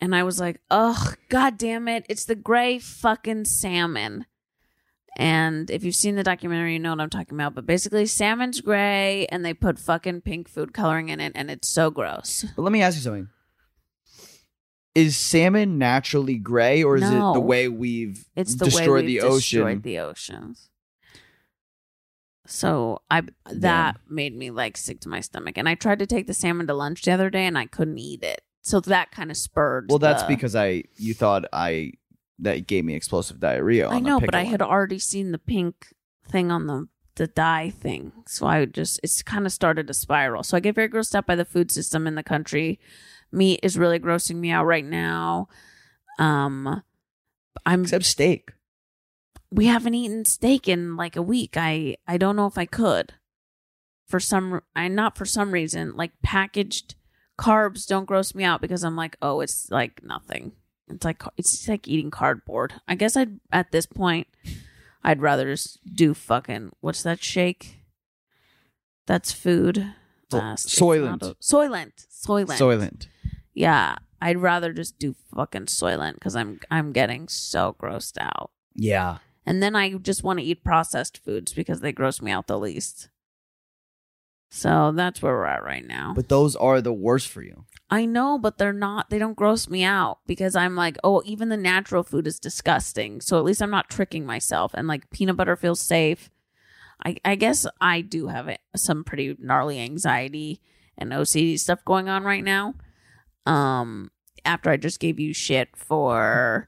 [0.02, 2.06] and I was like, "Ugh, god damn it!
[2.10, 4.26] It's the gray fucking salmon."
[5.18, 7.54] And if you've seen the documentary, you know what I'm talking about.
[7.54, 11.68] But basically, salmon's gray, and they put fucking pink food coloring in it, and it's
[11.68, 12.46] so gross.
[12.56, 13.28] But let me ask you something.
[14.96, 19.22] Is salmon naturally gray, or is it the way we've It's the destroyed way we've
[19.22, 19.60] the ocean?
[19.60, 20.70] destroyed the oceans.
[22.48, 26.28] So I that made me like sick to my stomach, and I tried to take
[26.28, 28.42] the salmon to lunch the other day, and I couldn't eat it.
[28.70, 29.88] So that kind of spurred.
[29.90, 31.94] well, that's the- because I you thought I
[32.40, 33.88] that gave me explosive diarrhea.
[33.88, 35.94] On I know, but I had already seen the pink
[36.30, 40.44] thing on the the dye thing, so I just it's kind of started to spiral.
[40.44, 42.80] So I get very grossed out by the food system in the country.
[43.32, 45.50] Meat is really grossing me out right now.
[46.18, 46.82] Um,
[47.66, 48.52] I'm except steak.
[49.52, 51.56] we haven't eaten steak in like a week.
[51.58, 53.14] I I don't know if I could.
[54.08, 56.96] For some I not for some reason like packaged
[57.40, 60.52] carbs don't gross me out because I'm like, "Oh, it's like nothing."
[60.88, 62.74] It's like it's like eating cardboard.
[62.88, 64.28] I guess I'd at this point
[65.04, 67.78] I'd rather just do fucking what's that shake?
[69.06, 69.94] That's food.
[70.32, 71.22] So- uh, Soylent.
[71.22, 72.06] not Soylent.
[72.12, 72.58] Soylent.
[72.60, 73.08] Soylent.
[73.54, 78.52] Yeah, I'd rather just do fucking Soylent because I'm I'm getting so grossed out.
[78.76, 79.18] Yeah.
[79.46, 82.60] And then I just want to eat processed foods because they gross me out the
[82.60, 83.10] least.
[84.50, 86.14] So that's where we're at right now.
[86.16, 87.66] But those are the worst for you.
[87.92, 91.50] I know, but they're not, they don't gross me out because I'm like, oh, even
[91.50, 93.22] the natural food is disgusting.
[93.22, 94.72] So at least I'm not tricking myself.
[94.74, 96.30] And like peanut butter feels safe.
[97.06, 100.62] I, I guess I do have some pretty gnarly anxiety
[100.98, 102.74] and OCD stuff going on right now.
[103.46, 104.12] Um,
[104.46, 106.68] after I just gave you shit for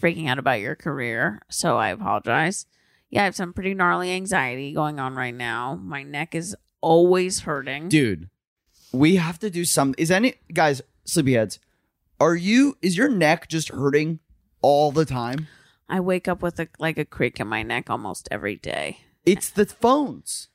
[0.00, 1.42] freaking out about your career.
[1.48, 2.66] So I apologize.
[3.08, 5.78] Yeah, I have some pretty gnarly anxiety going on right now.
[5.82, 7.88] My neck is always hurting.
[7.88, 8.28] Dude,
[8.92, 11.58] we have to do some is any guys, sleepyheads,
[12.20, 14.20] are you is your neck just hurting
[14.62, 15.46] all the time?
[15.88, 18.98] I wake up with a like a creak in my neck almost every day.
[19.26, 20.48] It's the phones.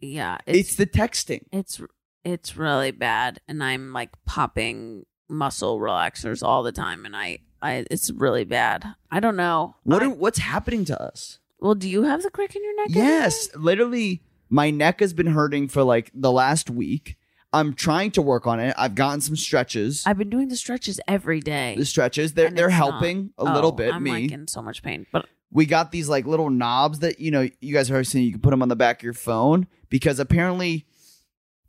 [0.00, 1.42] Yeah, It's, it's the texting.
[1.52, 1.80] it's
[2.24, 7.84] it's really bad, and I'm like popping muscle relaxers all the time, and I I
[7.90, 8.84] it's really bad.
[9.10, 9.76] I don't know.
[9.84, 11.38] What I- are, what's happening to us?
[11.60, 12.88] well, do you have the crick in your neck?
[12.90, 17.16] Yes, literally my neck has been hurting for like the last week.
[17.52, 18.74] I'm trying to work on it.
[18.78, 20.04] I've gotten some stretches.
[20.06, 21.74] I've been doing the stretches every day.
[21.76, 24.10] the stretches they're and they're it's not- helping a little Oh, bit I'm me.
[24.12, 27.48] like in so much pain, but we got these like little knobs that you know
[27.60, 30.20] you guys are seeing you can put them on the back of your phone because
[30.20, 30.86] apparently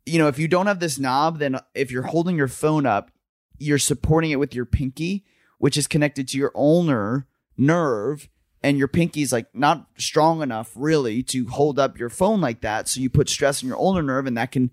[0.06, 3.10] you know if you don't have this knob then if you're holding your phone up
[3.58, 5.26] you're supporting it with your pinky
[5.58, 7.26] which is connected to your ulnar
[7.58, 8.30] nerve
[8.64, 12.88] and your pinky's like not strong enough really to hold up your phone like that
[12.88, 14.72] so you put stress on your ulnar nerve and that can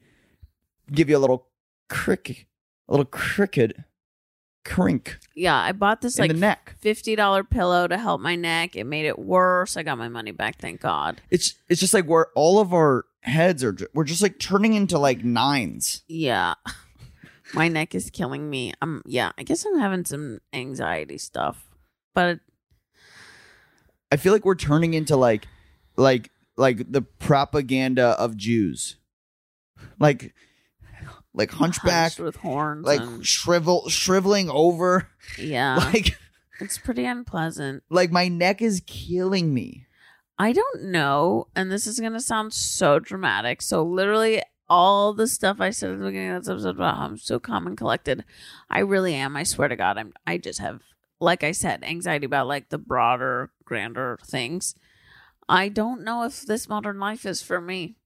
[0.92, 1.46] give you a little
[1.88, 2.46] crick
[2.88, 3.76] a little cricket
[4.64, 8.34] crink yeah, I bought this in like the neck fifty dollar pillow to help my
[8.34, 8.74] neck.
[8.74, 9.76] It made it worse.
[9.76, 11.20] I got my money back, thank God.
[11.30, 14.98] it's it's just like where all of our heads are we're just like turning into
[14.98, 16.54] like nines Yeah.
[17.54, 18.74] My neck is killing me.
[18.82, 21.64] Um yeah, I guess I'm having some anxiety stuff.
[22.14, 22.40] But
[24.10, 25.46] i feel like we're turning into like
[25.96, 28.96] like like the propaganda of jews
[29.98, 30.34] like
[31.34, 35.76] like hunchback hunched with horns like and- shrivel shriveling over yeah.
[35.92, 36.18] like
[36.60, 37.82] it's pretty unpleasant.
[37.88, 39.86] like my neck is killing me
[40.38, 43.60] I don't know, and this is gonna sound so dramatic.
[43.60, 47.06] So literally all the stuff I said at the beginning of this episode about how
[47.06, 48.24] I'm so calm and collected,
[48.70, 49.36] I really am.
[49.36, 50.12] I swear to God, I'm.
[50.26, 50.82] I just have,
[51.20, 54.74] like I said, anxiety about like the broader, grander things.
[55.48, 57.96] I don't know if this modern life is for me.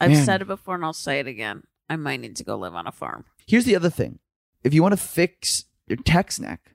[0.00, 0.24] I've Man.
[0.24, 1.64] said it before, and I'll say it again.
[1.88, 3.24] I might need to go live on a farm.
[3.46, 4.18] here's the other thing
[4.64, 6.72] if you want to fix your text neck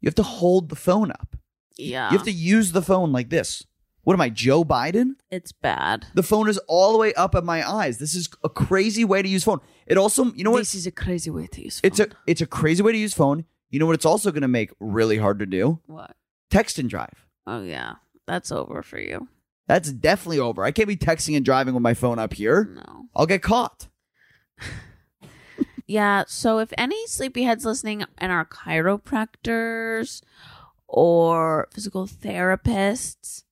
[0.00, 1.36] you have to hold the phone up
[1.78, 3.64] Yeah, you have to use the phone like this
[4.02, 6.06] what am i joe biden it's bad.
[6.14, 7.96] The phone is all the way up at my eyes.
[7.96, 9.60] This is a crazy way to use phone.
[9.86, 10.58] It also, you know what?
[10.58, 11.80] This is a crazy way to use.
[11.82, 13.46] It's a it's a crazy way to use phone.
[13.72, 13.94] You know what?
[13.94, 15.80] It's also going to make really hard to do.
[15.86, 16.14] what?
[16.50, 17.26] Text and drive.
[17.46, 17.94] Oh yeah,
[18.26, 19.26] that's over for you.
[19.66, 20.62] That's definitely over.
[20.62, 22.70] I can't be texting and driving with my phone up here.
[22.74, 23.06] No.
[23.16, 23.88] I'll get caught.
[25.86, 26.24] Yeah.
[26.26, 30.22] So if any sleepyheads listening and are chiropractors
[30.86, 33.42] or physical therapists,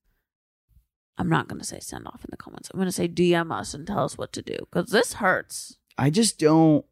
[1.19, 2.71] I'm not going to say send off in the comments.
[2.73, 5.77] I'm going to say DM us and tell us what to do because this hurts.
[5.99, 6.87] I just don't.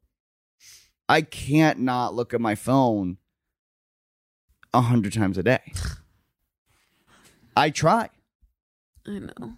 [1.08, 3.16] I can't not look at my phone
[4.74, 5.72] a hundred times a day.
[7.56, 8.10] I try.
[9.06, 9.54] I know.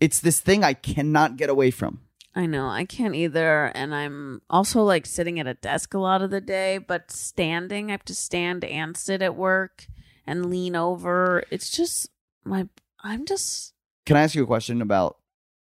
[0.00, 2.00] It's this thing I cannot get away from.
[2.34, 2.68] I know.
[2.68, 3.66] I can't either.
[3.74, 7.88] And I'm also like sitting at a desk a lot of the day, but standing,
[7.88, 9.86] I have to stand and sit at work
[10.26, 11.44] and lean over.
[11.50, 12.10] It's just
[12.44, 12.68] my,
[13.02, 13.72] I'm just,
[14.04, 15.16] Can I ask you a question about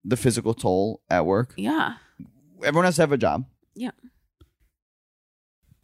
[0.03, 1.53] the physical toll at work?
[1.57, 1.95] yeah.
[2.63, 3.45] everyone has to have a job.
[3.75, 3.91] Yeah.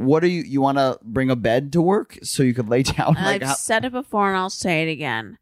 [0.05, 2.83] What do you you want to bring a bed to work so you could lay
[2.83, 3.15] down?
[3.15, 5.37] Like I've how, said it before and I'll say it again.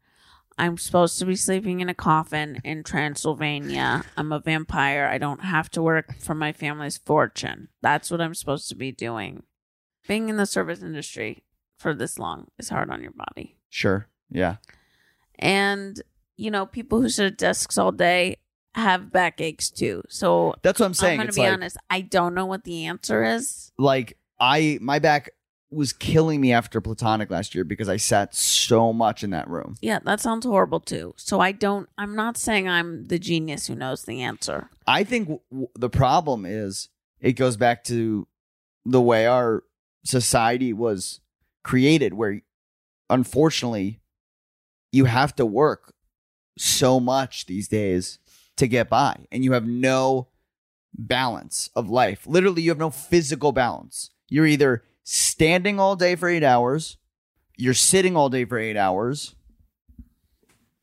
[0.58, 4.04] I'm supposed to be sleeping in a coffin in Transylvania.
[4.16, 5.06] I'm a vampire.
[5.06, 7.68] I don't have to work for my family's fortune.
[7.80, 9.44] That's what I'm supposed to be doing.
[10.06, 11.42] Being in the service industry
[11.78, 13.56] for this long is hard on your body.
[13.70, 14.56] sure, yeah.
[15.38, 16.00] And,
[16.36, 18.36] you know, people who sit at desks all day
[18.74, 20.02] have backaches too.
[20.08, 21.20] So That's what I'm saying.
[21.20, 21.76] I'm going to be like honest.
[21.90, 23.72] I don't know what the answer is.
[23.78, 25.30] like I my back
[25.70, 29.76] was killing me after platonic last year because I sat so much in that room.
[29.80, 31.14] Yeah, that sounds horrible too.
[31.16, 34.68] So I don't, I'm not saying I'm the genius who knows the answer.
[34.86, 36.90] I think w- w- the problem is
[37.20, 38.28] it goes back to
[38.84, 39.64] the way our
[40.04, 41.20] society was
[41.64, 42.42] created, where
[43.08, 44.00] unfortunately
[44.90, 45.94] you have to work
[46.58, 48.18] so much these days
[48.56, 50.28] to get by, and you have no
[50.92, 52.26] balance of life.
[52.26, 54.10] Literally, you have no physical balance.
[54.32, 56.96] You're either standing all day for eight hours,
[57.58, 59.34] you're sitting all day for eight hours,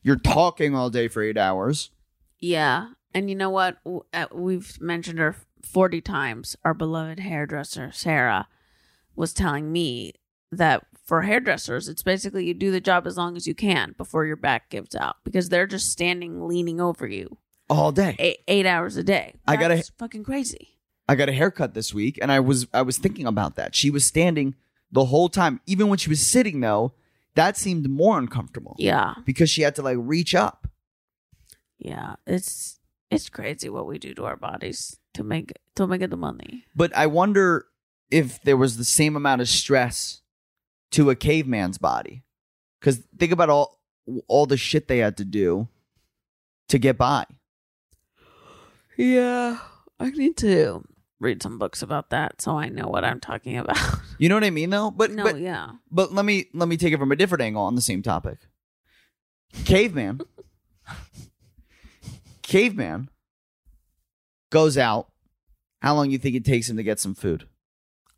[0.04, 1.90] you're talking all day for eight hours.
[2.38, 2.90] Yeah.
[3.12, 3.78] And you know what?
[4.14, 6.56] Uh, We've mentioned her 40 times.
[6.64, 8.48] Our beloved hairdresser, Sarah,
[9.16, 10.14] was telling me
[10.52, 14.26] that for hairdressers, it's basically you do the job as long as you can before
[14.26, 18.16] your back gives out because they're just standing, leaning over you All day.
[18.20, 19.34] eight, eight hours a day.
[19.48, 20.76] I gotta- That's fucking crazy.
[21.10, 23.74] I got a haircut this week and I was I was thinking about that.
[23.74, 24.54] She was standing
[24.92, 25.60] the whole time.
[25.66, 26.94] Even when she was sitting though,
[27.34, 28.76] that seemed more uncomfortable.
[28.78, 29.16] Yeah.
[29.26, 30.68] Because she had to like reach up.
[31.80, 32.14] Yeah.
[32.28, 36.18] It's it's crazy what we do to our bodies to make to make it the
[36.18, 36.66] money.
[36.76, 37.66] But I wonder
[38.12, 40.22] if there was the same amount of stress
[40.92, 42.22] to a caveman's body.
[42.82, 43.82] Cuz think about all
[44.28, 45.70] all the shit they had to do
[46.68, 47.26] to get by.
[48.96, 49.58] Yeah.
[50.00, 50.86] I need to
[51.20, 53.78] read some books about that so I know what I'm talking about.
[54.20, 54.92] You know what I mean though?
[54.92, 55.70] But no, but yeah.
[55.90, 58.38] But let me let me take it from a different angle on the same topic.
[59.64, 60.20] Caveman.
[62.42, 63.10] Caveman
[64.50, 65.08] goes out.
[65.82, 67.48] How long do you think it takes him to get some food?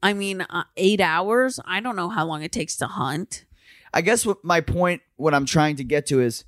[0.02, 1.60] I mean, uh, eight hours.
[1.66, 3.46] I don't know how long it takes to hunt.
[3.94, 6.46] I guess what my point, what I'm trying to get to is,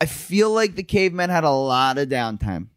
[0.00, 2.68] I feel like the caveman had a lot of downtime.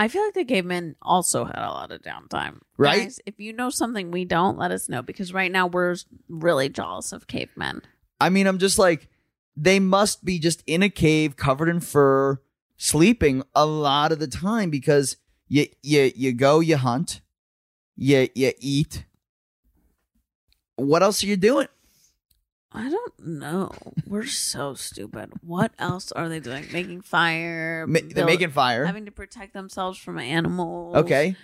[0.00, 2.60] I feel like the cavemen also had a lot of downtime.
[2.78, 3.02] Right?
[3.02, 5.94] Guys, if you know something we don't, let us know because right now we're
[6.26, 7.82] really jealous of cavemen.
[8.18, 9.10] I mean, I'm just like,
[9.54, 12.40] they must be just in a cave covered in fur,
[12.78, 17.20] sleeping a lot of the time because you you you go, you hunt,
[17.94, 19.04] you you eat.
[20.76, 21.68] What else are you doing?
[22.72, 23.72] I don't know.
[24.06, 25.32] We're so stupid.
[25.42, 26.66] What else are they doing?
[26.72, 27.84] Making fire.
[27.88, 28.84] Ma- they're build- making fire.
[28.86, 30.96] Having to protect themselves from animals.
[30.96, 31.34] Okay,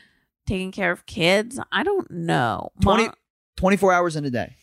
[0.47, 1.59] Taking care of kids.
[1.73, 2.71] I don't know.
[2.81, 3.15] 20 Mom-
[3.57, 4.55] 24 hours in a day.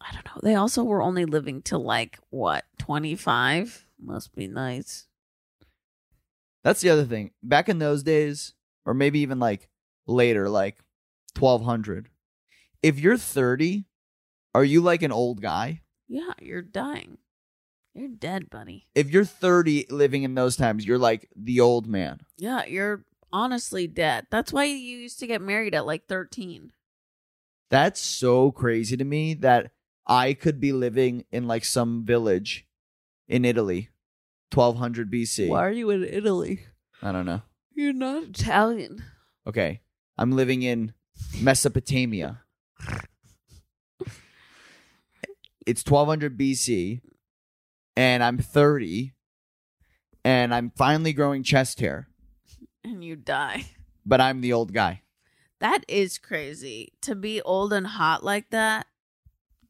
[0.00, 0.40] I don't know.
[0.42, 3.86] They also were only living till like what, 25?
[3.98, 5.06] Must be nice.
[6.64, 7.30] That's the other thing.
[7.42, 8.52] Back in those days,
[8.84, 9.68] or maybe even like
[10.06, 10.78] later, like
[11.38, 12.08] 1200,
[12.82, 13.86] if you're 30,
[14.54, 15.82] are you like an old guy?
[16.08, 17.18] Yeah, you're dying.
[17.94, 18.88] You're dead, buddy.
[18.94, 22.20] If you're 30 living in those times, you're like the old man.
[22.38, 24.26] Yeah, you're honestly dead.
[24.30, 26.72] That's why you used to get married at like 13.
[27.70, 29.72] That's so crazy to me that
[30.06, 32.66] I could be living in like some village
[33.28, 33.90] in Italy,
[34.52, 35.48] 1200 BC.
[35.48, 36.66] Why are you in Italy?
[37.02, 37.42] I don't know.
[37.74, 39.02] You're not Italian.
[39.46, 39.80] Okay.
[40.18, 40.92] I'm living in
[41.40, 42.42] Mesopotamia.
[45.66, 47.00] It's 1200 BC
[47.96, 49.12] and I'm 30
[50.24, 52.08] and I'm finally growing chest hair,
[52.84, 53.66] And you die.
[54.06, 55.02] but I'm the old guy.
[55.60, 56.92] That is crazy.
[57.02, 58.86] To be old and hot like that,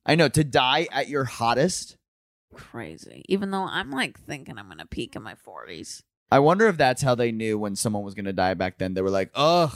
[0.07, 1.97] I know to die at your hottest.
[2.55, 3.25] crazy.
[3.29, 6.03] Even though I'm like thinking I'm going to peak in my 40s.
[6.31, 8.95] I wonder if that's how they knew when someone was going to die back then.
[8.95, 9.71] They were like, "Ugh,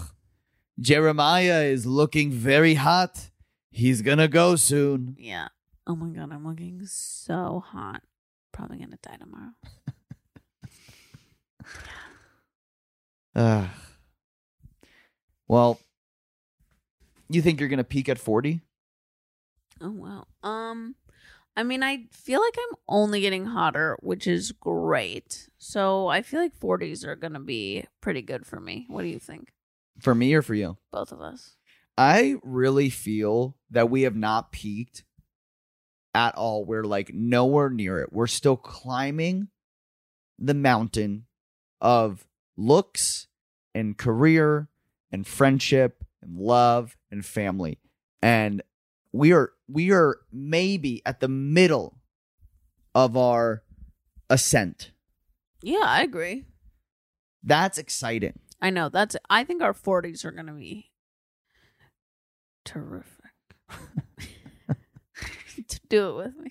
[0.81, 3.31] Jeremiah is looking very hot.
[3.71, 5.49] He's going to go soon." Yeah.
[5.87, 8.03] Oh my God, I'm looking so hot.
[8.53, 9.53] Probably to die tomorrow.
[13.37, 13.69] Ugh.
[15.47, 15.79] Well,
[17.29, 18.63] you think you're to peak at 40?
[19.81, 20.27] Oh wow.
[20.43, 20.97] Um
[21.57, 25.49] I mean I feel like I'm only getting hotter, which is great.
[25.59, 28.87] So I feel like 40s are to be pretty good for me.
[28.89, 29.53] What do you think?
[30.01, 30.79] For me or for you?
[30.91, 31.57] Both of us.
[31.99, 35.05] I really feel that we have not peaked
[36.17, 36.65] at all.
[36.65, 38.11] We're like nowhere near it.
[38.11, 39.49] We're still climbing
[40.39, 41.27] the mountain
[41.79, 42.27] of
[42.57, 43.29] looks
[43.75, 44.69] and career
[45.13, 47.79] and friendship and love and family.
[48.23, 48.63] And
[49.13, 51.99] we are we are maybe at the middle
[52.95, 53.63] of our
[54.31, 54.93] ascent.
[55.63, 56.47] Yeah, I agree.
[57.43, 58.39] That's exciting.
[58.63, 58.89] I know.
[58.89, 60.93] That's I think our 40s are going to be
[62.65, 63.33] terrific.
[65.69, 66.51] to do it with me.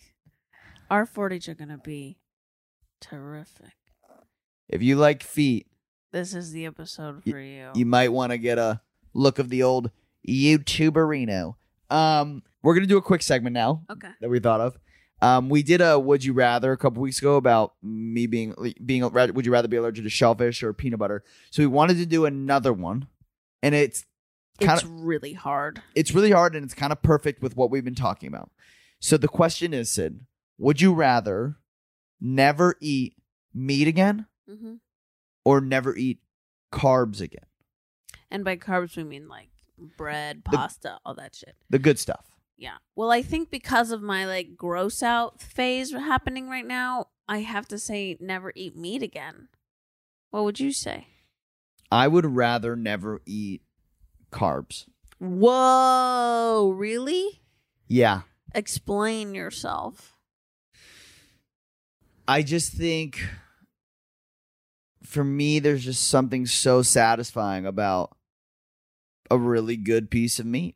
[0.89, 2.17] Our 40s are going to be
[3.01, 3.73] terrific.
[4.69, 5.67] If you like feet,
[6.11, 7.71] This is the episode for you.
[7.75, 8.81] you might want to get a
[9.13, 9.91] look of the old
[10.27, 11.55] YouTuberino.
[11.89, 14.09] Um, we're gonna do a quick segment now okay.
[14.21, 14.77] that we thought of.
[15.21, 19.03] Um, we did a would you rather a couple weeks ago about me being being
[19.11, 21.23] would you rather be allergic to shellfish or peanut butter.
[21.51, 23.07] So we wanted to do another one,
[23.61, 24.05] and it's
[24.59, 25.81] kind It's of really hard.
[25.93, 28.49] it's really hard and it's kind of perfect with what we've been talking about.
[28.99, 30.21] So the question is, Syd,
[30.57, 31.57] would you rather
[32.19, 33.15] never eat
[33.53, 34.75] meat again hmm
[35.47, 36.19] or never eat
[36.71, 37.45] carbs again.
[38.31, 41.55] And by carbs, we mean like bread, The- pasta, all that shit.
[41.69, 42.25] The good stuff.
[42.57, 42.77] Yeah.
[42.95, 47.67] Well, I think because of my like gross out phase happening right now, I have
[47.67, 49.49] to say never eat meat again.
[50.31, 51.07] What would you say?
[51.91, 53.61] I would rather never eat
[54.31, 54.85] carbs.
[55.19, 57.41] Whoa, really?
[57.87, 58.21] Yeah.
[58.55, 60.13] Explain yourself.
[62.27, 63.21] I just think
[65.03, 68.15] for me, there's just something so satisfying about
[69.29, 70.75] a really good piece of meat,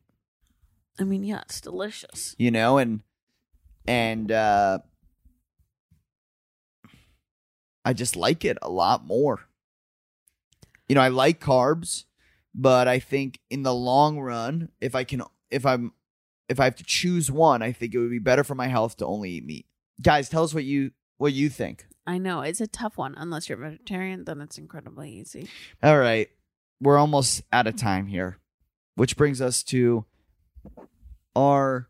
[1.00, 2.36] I mean, yeah, it's delicious.
[2.38, 3.02] you know, and
[3.88, 4.80] and uh
[7.86, 9.40] I just like it a lot more.
[10.88, 12.04] You know, I like carbs,
[12.54, 15.94] but I think in the long run, if I can if I'm
[16.50, 18.98] if I have to choose one, I think it would be better for my health
[18.98, 19.68] to only eat meat.
[20.02, 21.86] Guys, tell us what you what you think.
[22.08, 23.14] I know it's a tough one.
[23.16, 25.48] Unless you're vegetarian, then it's incredibly easy.
[25.84, 26.28] All right.
[26.82, 28.40] We're almost out of time here,
[28.96, 30.06] which brings us to
[31.36, 31.88] our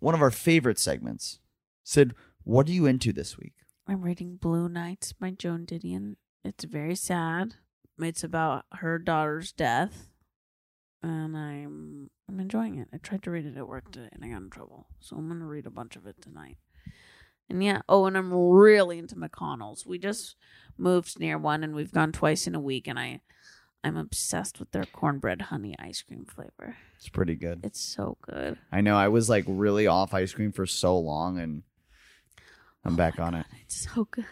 [0.00, 1.38] one of our favorite segments.
[1.84, 2.14] Syd,
[2.44, 3.54] what are you into this week?
[3.86, 6.16] I'm reading Blue Nights by Joan Didion.
[6.44, 7.54] It's very sad.
[7.98, 10.08] It's about her daughter's death,
[11.02, 12.88] and I'm I'm enjoying it.
[12.92, 15.28] I tried to read it at work today, and I got in trouble, so I'm
[15.28, 16.58] gonna read a bunch of it tonight.
[17.50, 19.86] And yeah, oh, and I'm really into McConnell's.
[19.86, 20.36] We just
[20.76, 23.20] moved near one, and we've gone twice in a week, and I
[23.84, 26.76] I'm obsessed with their cornbread honey ice cream flavor.
[26.96, 27.60] It's pretty good.
[27.62, 28.58] It's so good.
[28.72, 31.62] I know I was like really off ice cream for so long and
[32.84, 33.46] I'm Oh back on it.
[33.62, 34.26] It's so good.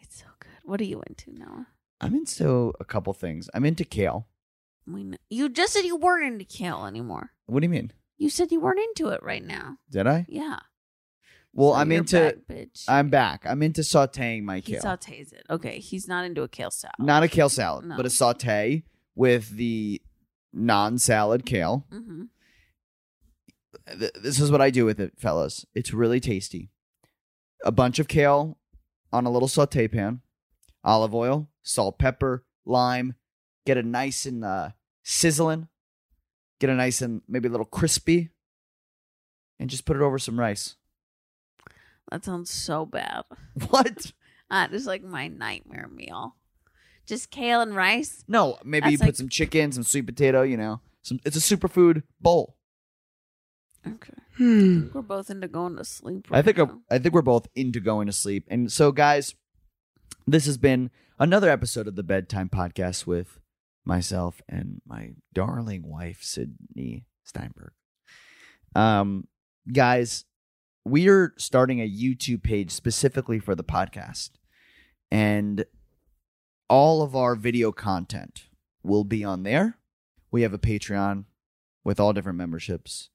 [0.00, 0.50] It's so good.
[0.64, 1.66] What are you into, Noah?
[2.00, 3.48] I'm into a couple things.
[3.54, 4.26] I'm into kale.
[4.86, 5.16] We know.
[5.30, 7.30] You just said you weren't into kale anymore.
[7.46, 7.92] What do you mean?
[8.18, 9.76] You said you weren't into it right now.
[9.90, 10.26] Did I?
[10.28, 10.58] Yeah.
[11.54, 12.84] Well, So I'm you're into back, bitch.
[12.88, 13.44] I'm back.
[13.46, 14.76] I'm into sauteing my kale.
[14.76, 14.96] he kale.
[14.96, 15.44] sautés it.
[15.50, 16.94] Okay, he's not into a kale salad.
[16.98, 17.96] Not a kale salad, No.
[17.96, 20.00] but a saute with the
[20.52, 21.86] non-salad kale.
[21.90, 22.24] hmm
[23.98, 25.64] Th- This is what I do with it, fellas.
[25.74, 26.70] It's really tasty.
[27.64, 28.58] A bunch of kale
[29.12, 30.20] on a little saute pan,
[30.84, 33.14] olive oil, salt, pepper, lime.
[33.66, 34.70] Get it nice and uh,
[35.02, 35.68] sizzling.
[36.60, 38.30] Get it nice and maybe a little crispy,
[39.58, 40.76] and just put it over some rice.
[42.10, 43.24] That sounds so bad.
[43.68, 44.12] What?
[44.50, 46.36] That is like my nightmare meal.
[47.06, 48.22] Just kale and rice.
[48.28, 50.42] No, maybe you That's put like- some chicken, some sweet potato.
[50.42, 51.20] You know, some.
[51.24, 52.56] It's a superfood bowl.
[53.86, 54.12] Okay.
[54.38, 56.30] We're both into going to sleep.
[56.30, 56.80] Right I think now.
[56.90, 58.44] I think we're both into going to sleep.
[58.48, 59.34] And so, guys,
[60.26, 63.38] this has been another episode of the Bedtime Podcast with
[63.84, 67.72] myself and my darling wife, Sydney Steinberg.
[68.74, 69.28] Um,
[69.72, 70.24] guys,
[70.84, 74.30] we are starting a YouTube page specifically for the podcast,
[75.10, 75.64] and
[76.68, 78.44] all of our video content
[78.82, 79.78] will be on there.
[80.30, 81.24] We have a Patreon
[81.84, 83.10] with all different memberships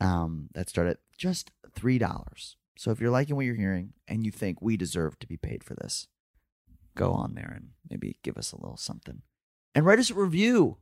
[0.00, 2.56] um, that start at just three dollars.
[2.76, 5.62] So if you're liking what you're hearing and you think we deserve to be paid
[5.62, 6.06] for this,
[6.94, 9.22] go on there and maybe give us a little something,
[9.74, 10.78] and write us a review.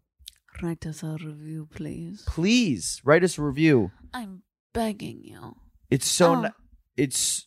[0.62, 2.22] Write us a review, please.
[2.26, 3.90] Please write us a review.
[4.12, 4.42] I'm
[4.74, 5.56] begging you.
[5.90, 6.40] It's so Oh.
[6.42, 6.48] ni-
[6.96, 7.46] it's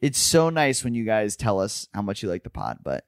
[0.00, 3.04] it's so nice when you guys tell us how much you like the pod, but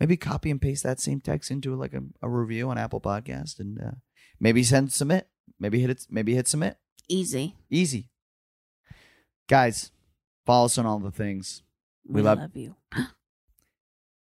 [0.00, 3.60] maybe copy and paste that same text into like a, a review on Apple Podcast
[3.60, 3.90] and uh,
[4.40, 5.28] maybe send submit.
[5.60, 6.06] Maybe hit it.
[6.10, 6.76] Maybe hit submit.
[7.08, 7.54] Easy.
[7.70, 8.08] Easy.
[9.48, 9.92] Guys,
[10.46, 11.62] follow us on all the things.
[12.08, 12.74] We love- you.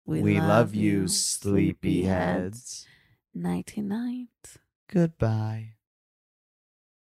[0.06, 2.86] We, love, you, sleepyheads.
[3.34, 4.28] Nighty night.
[4.88, 5.72] Goodbye.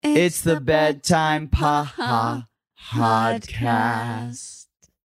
[0.02, 2.48] It's the bedtime pa ha
[2.92, 4.63] podcast.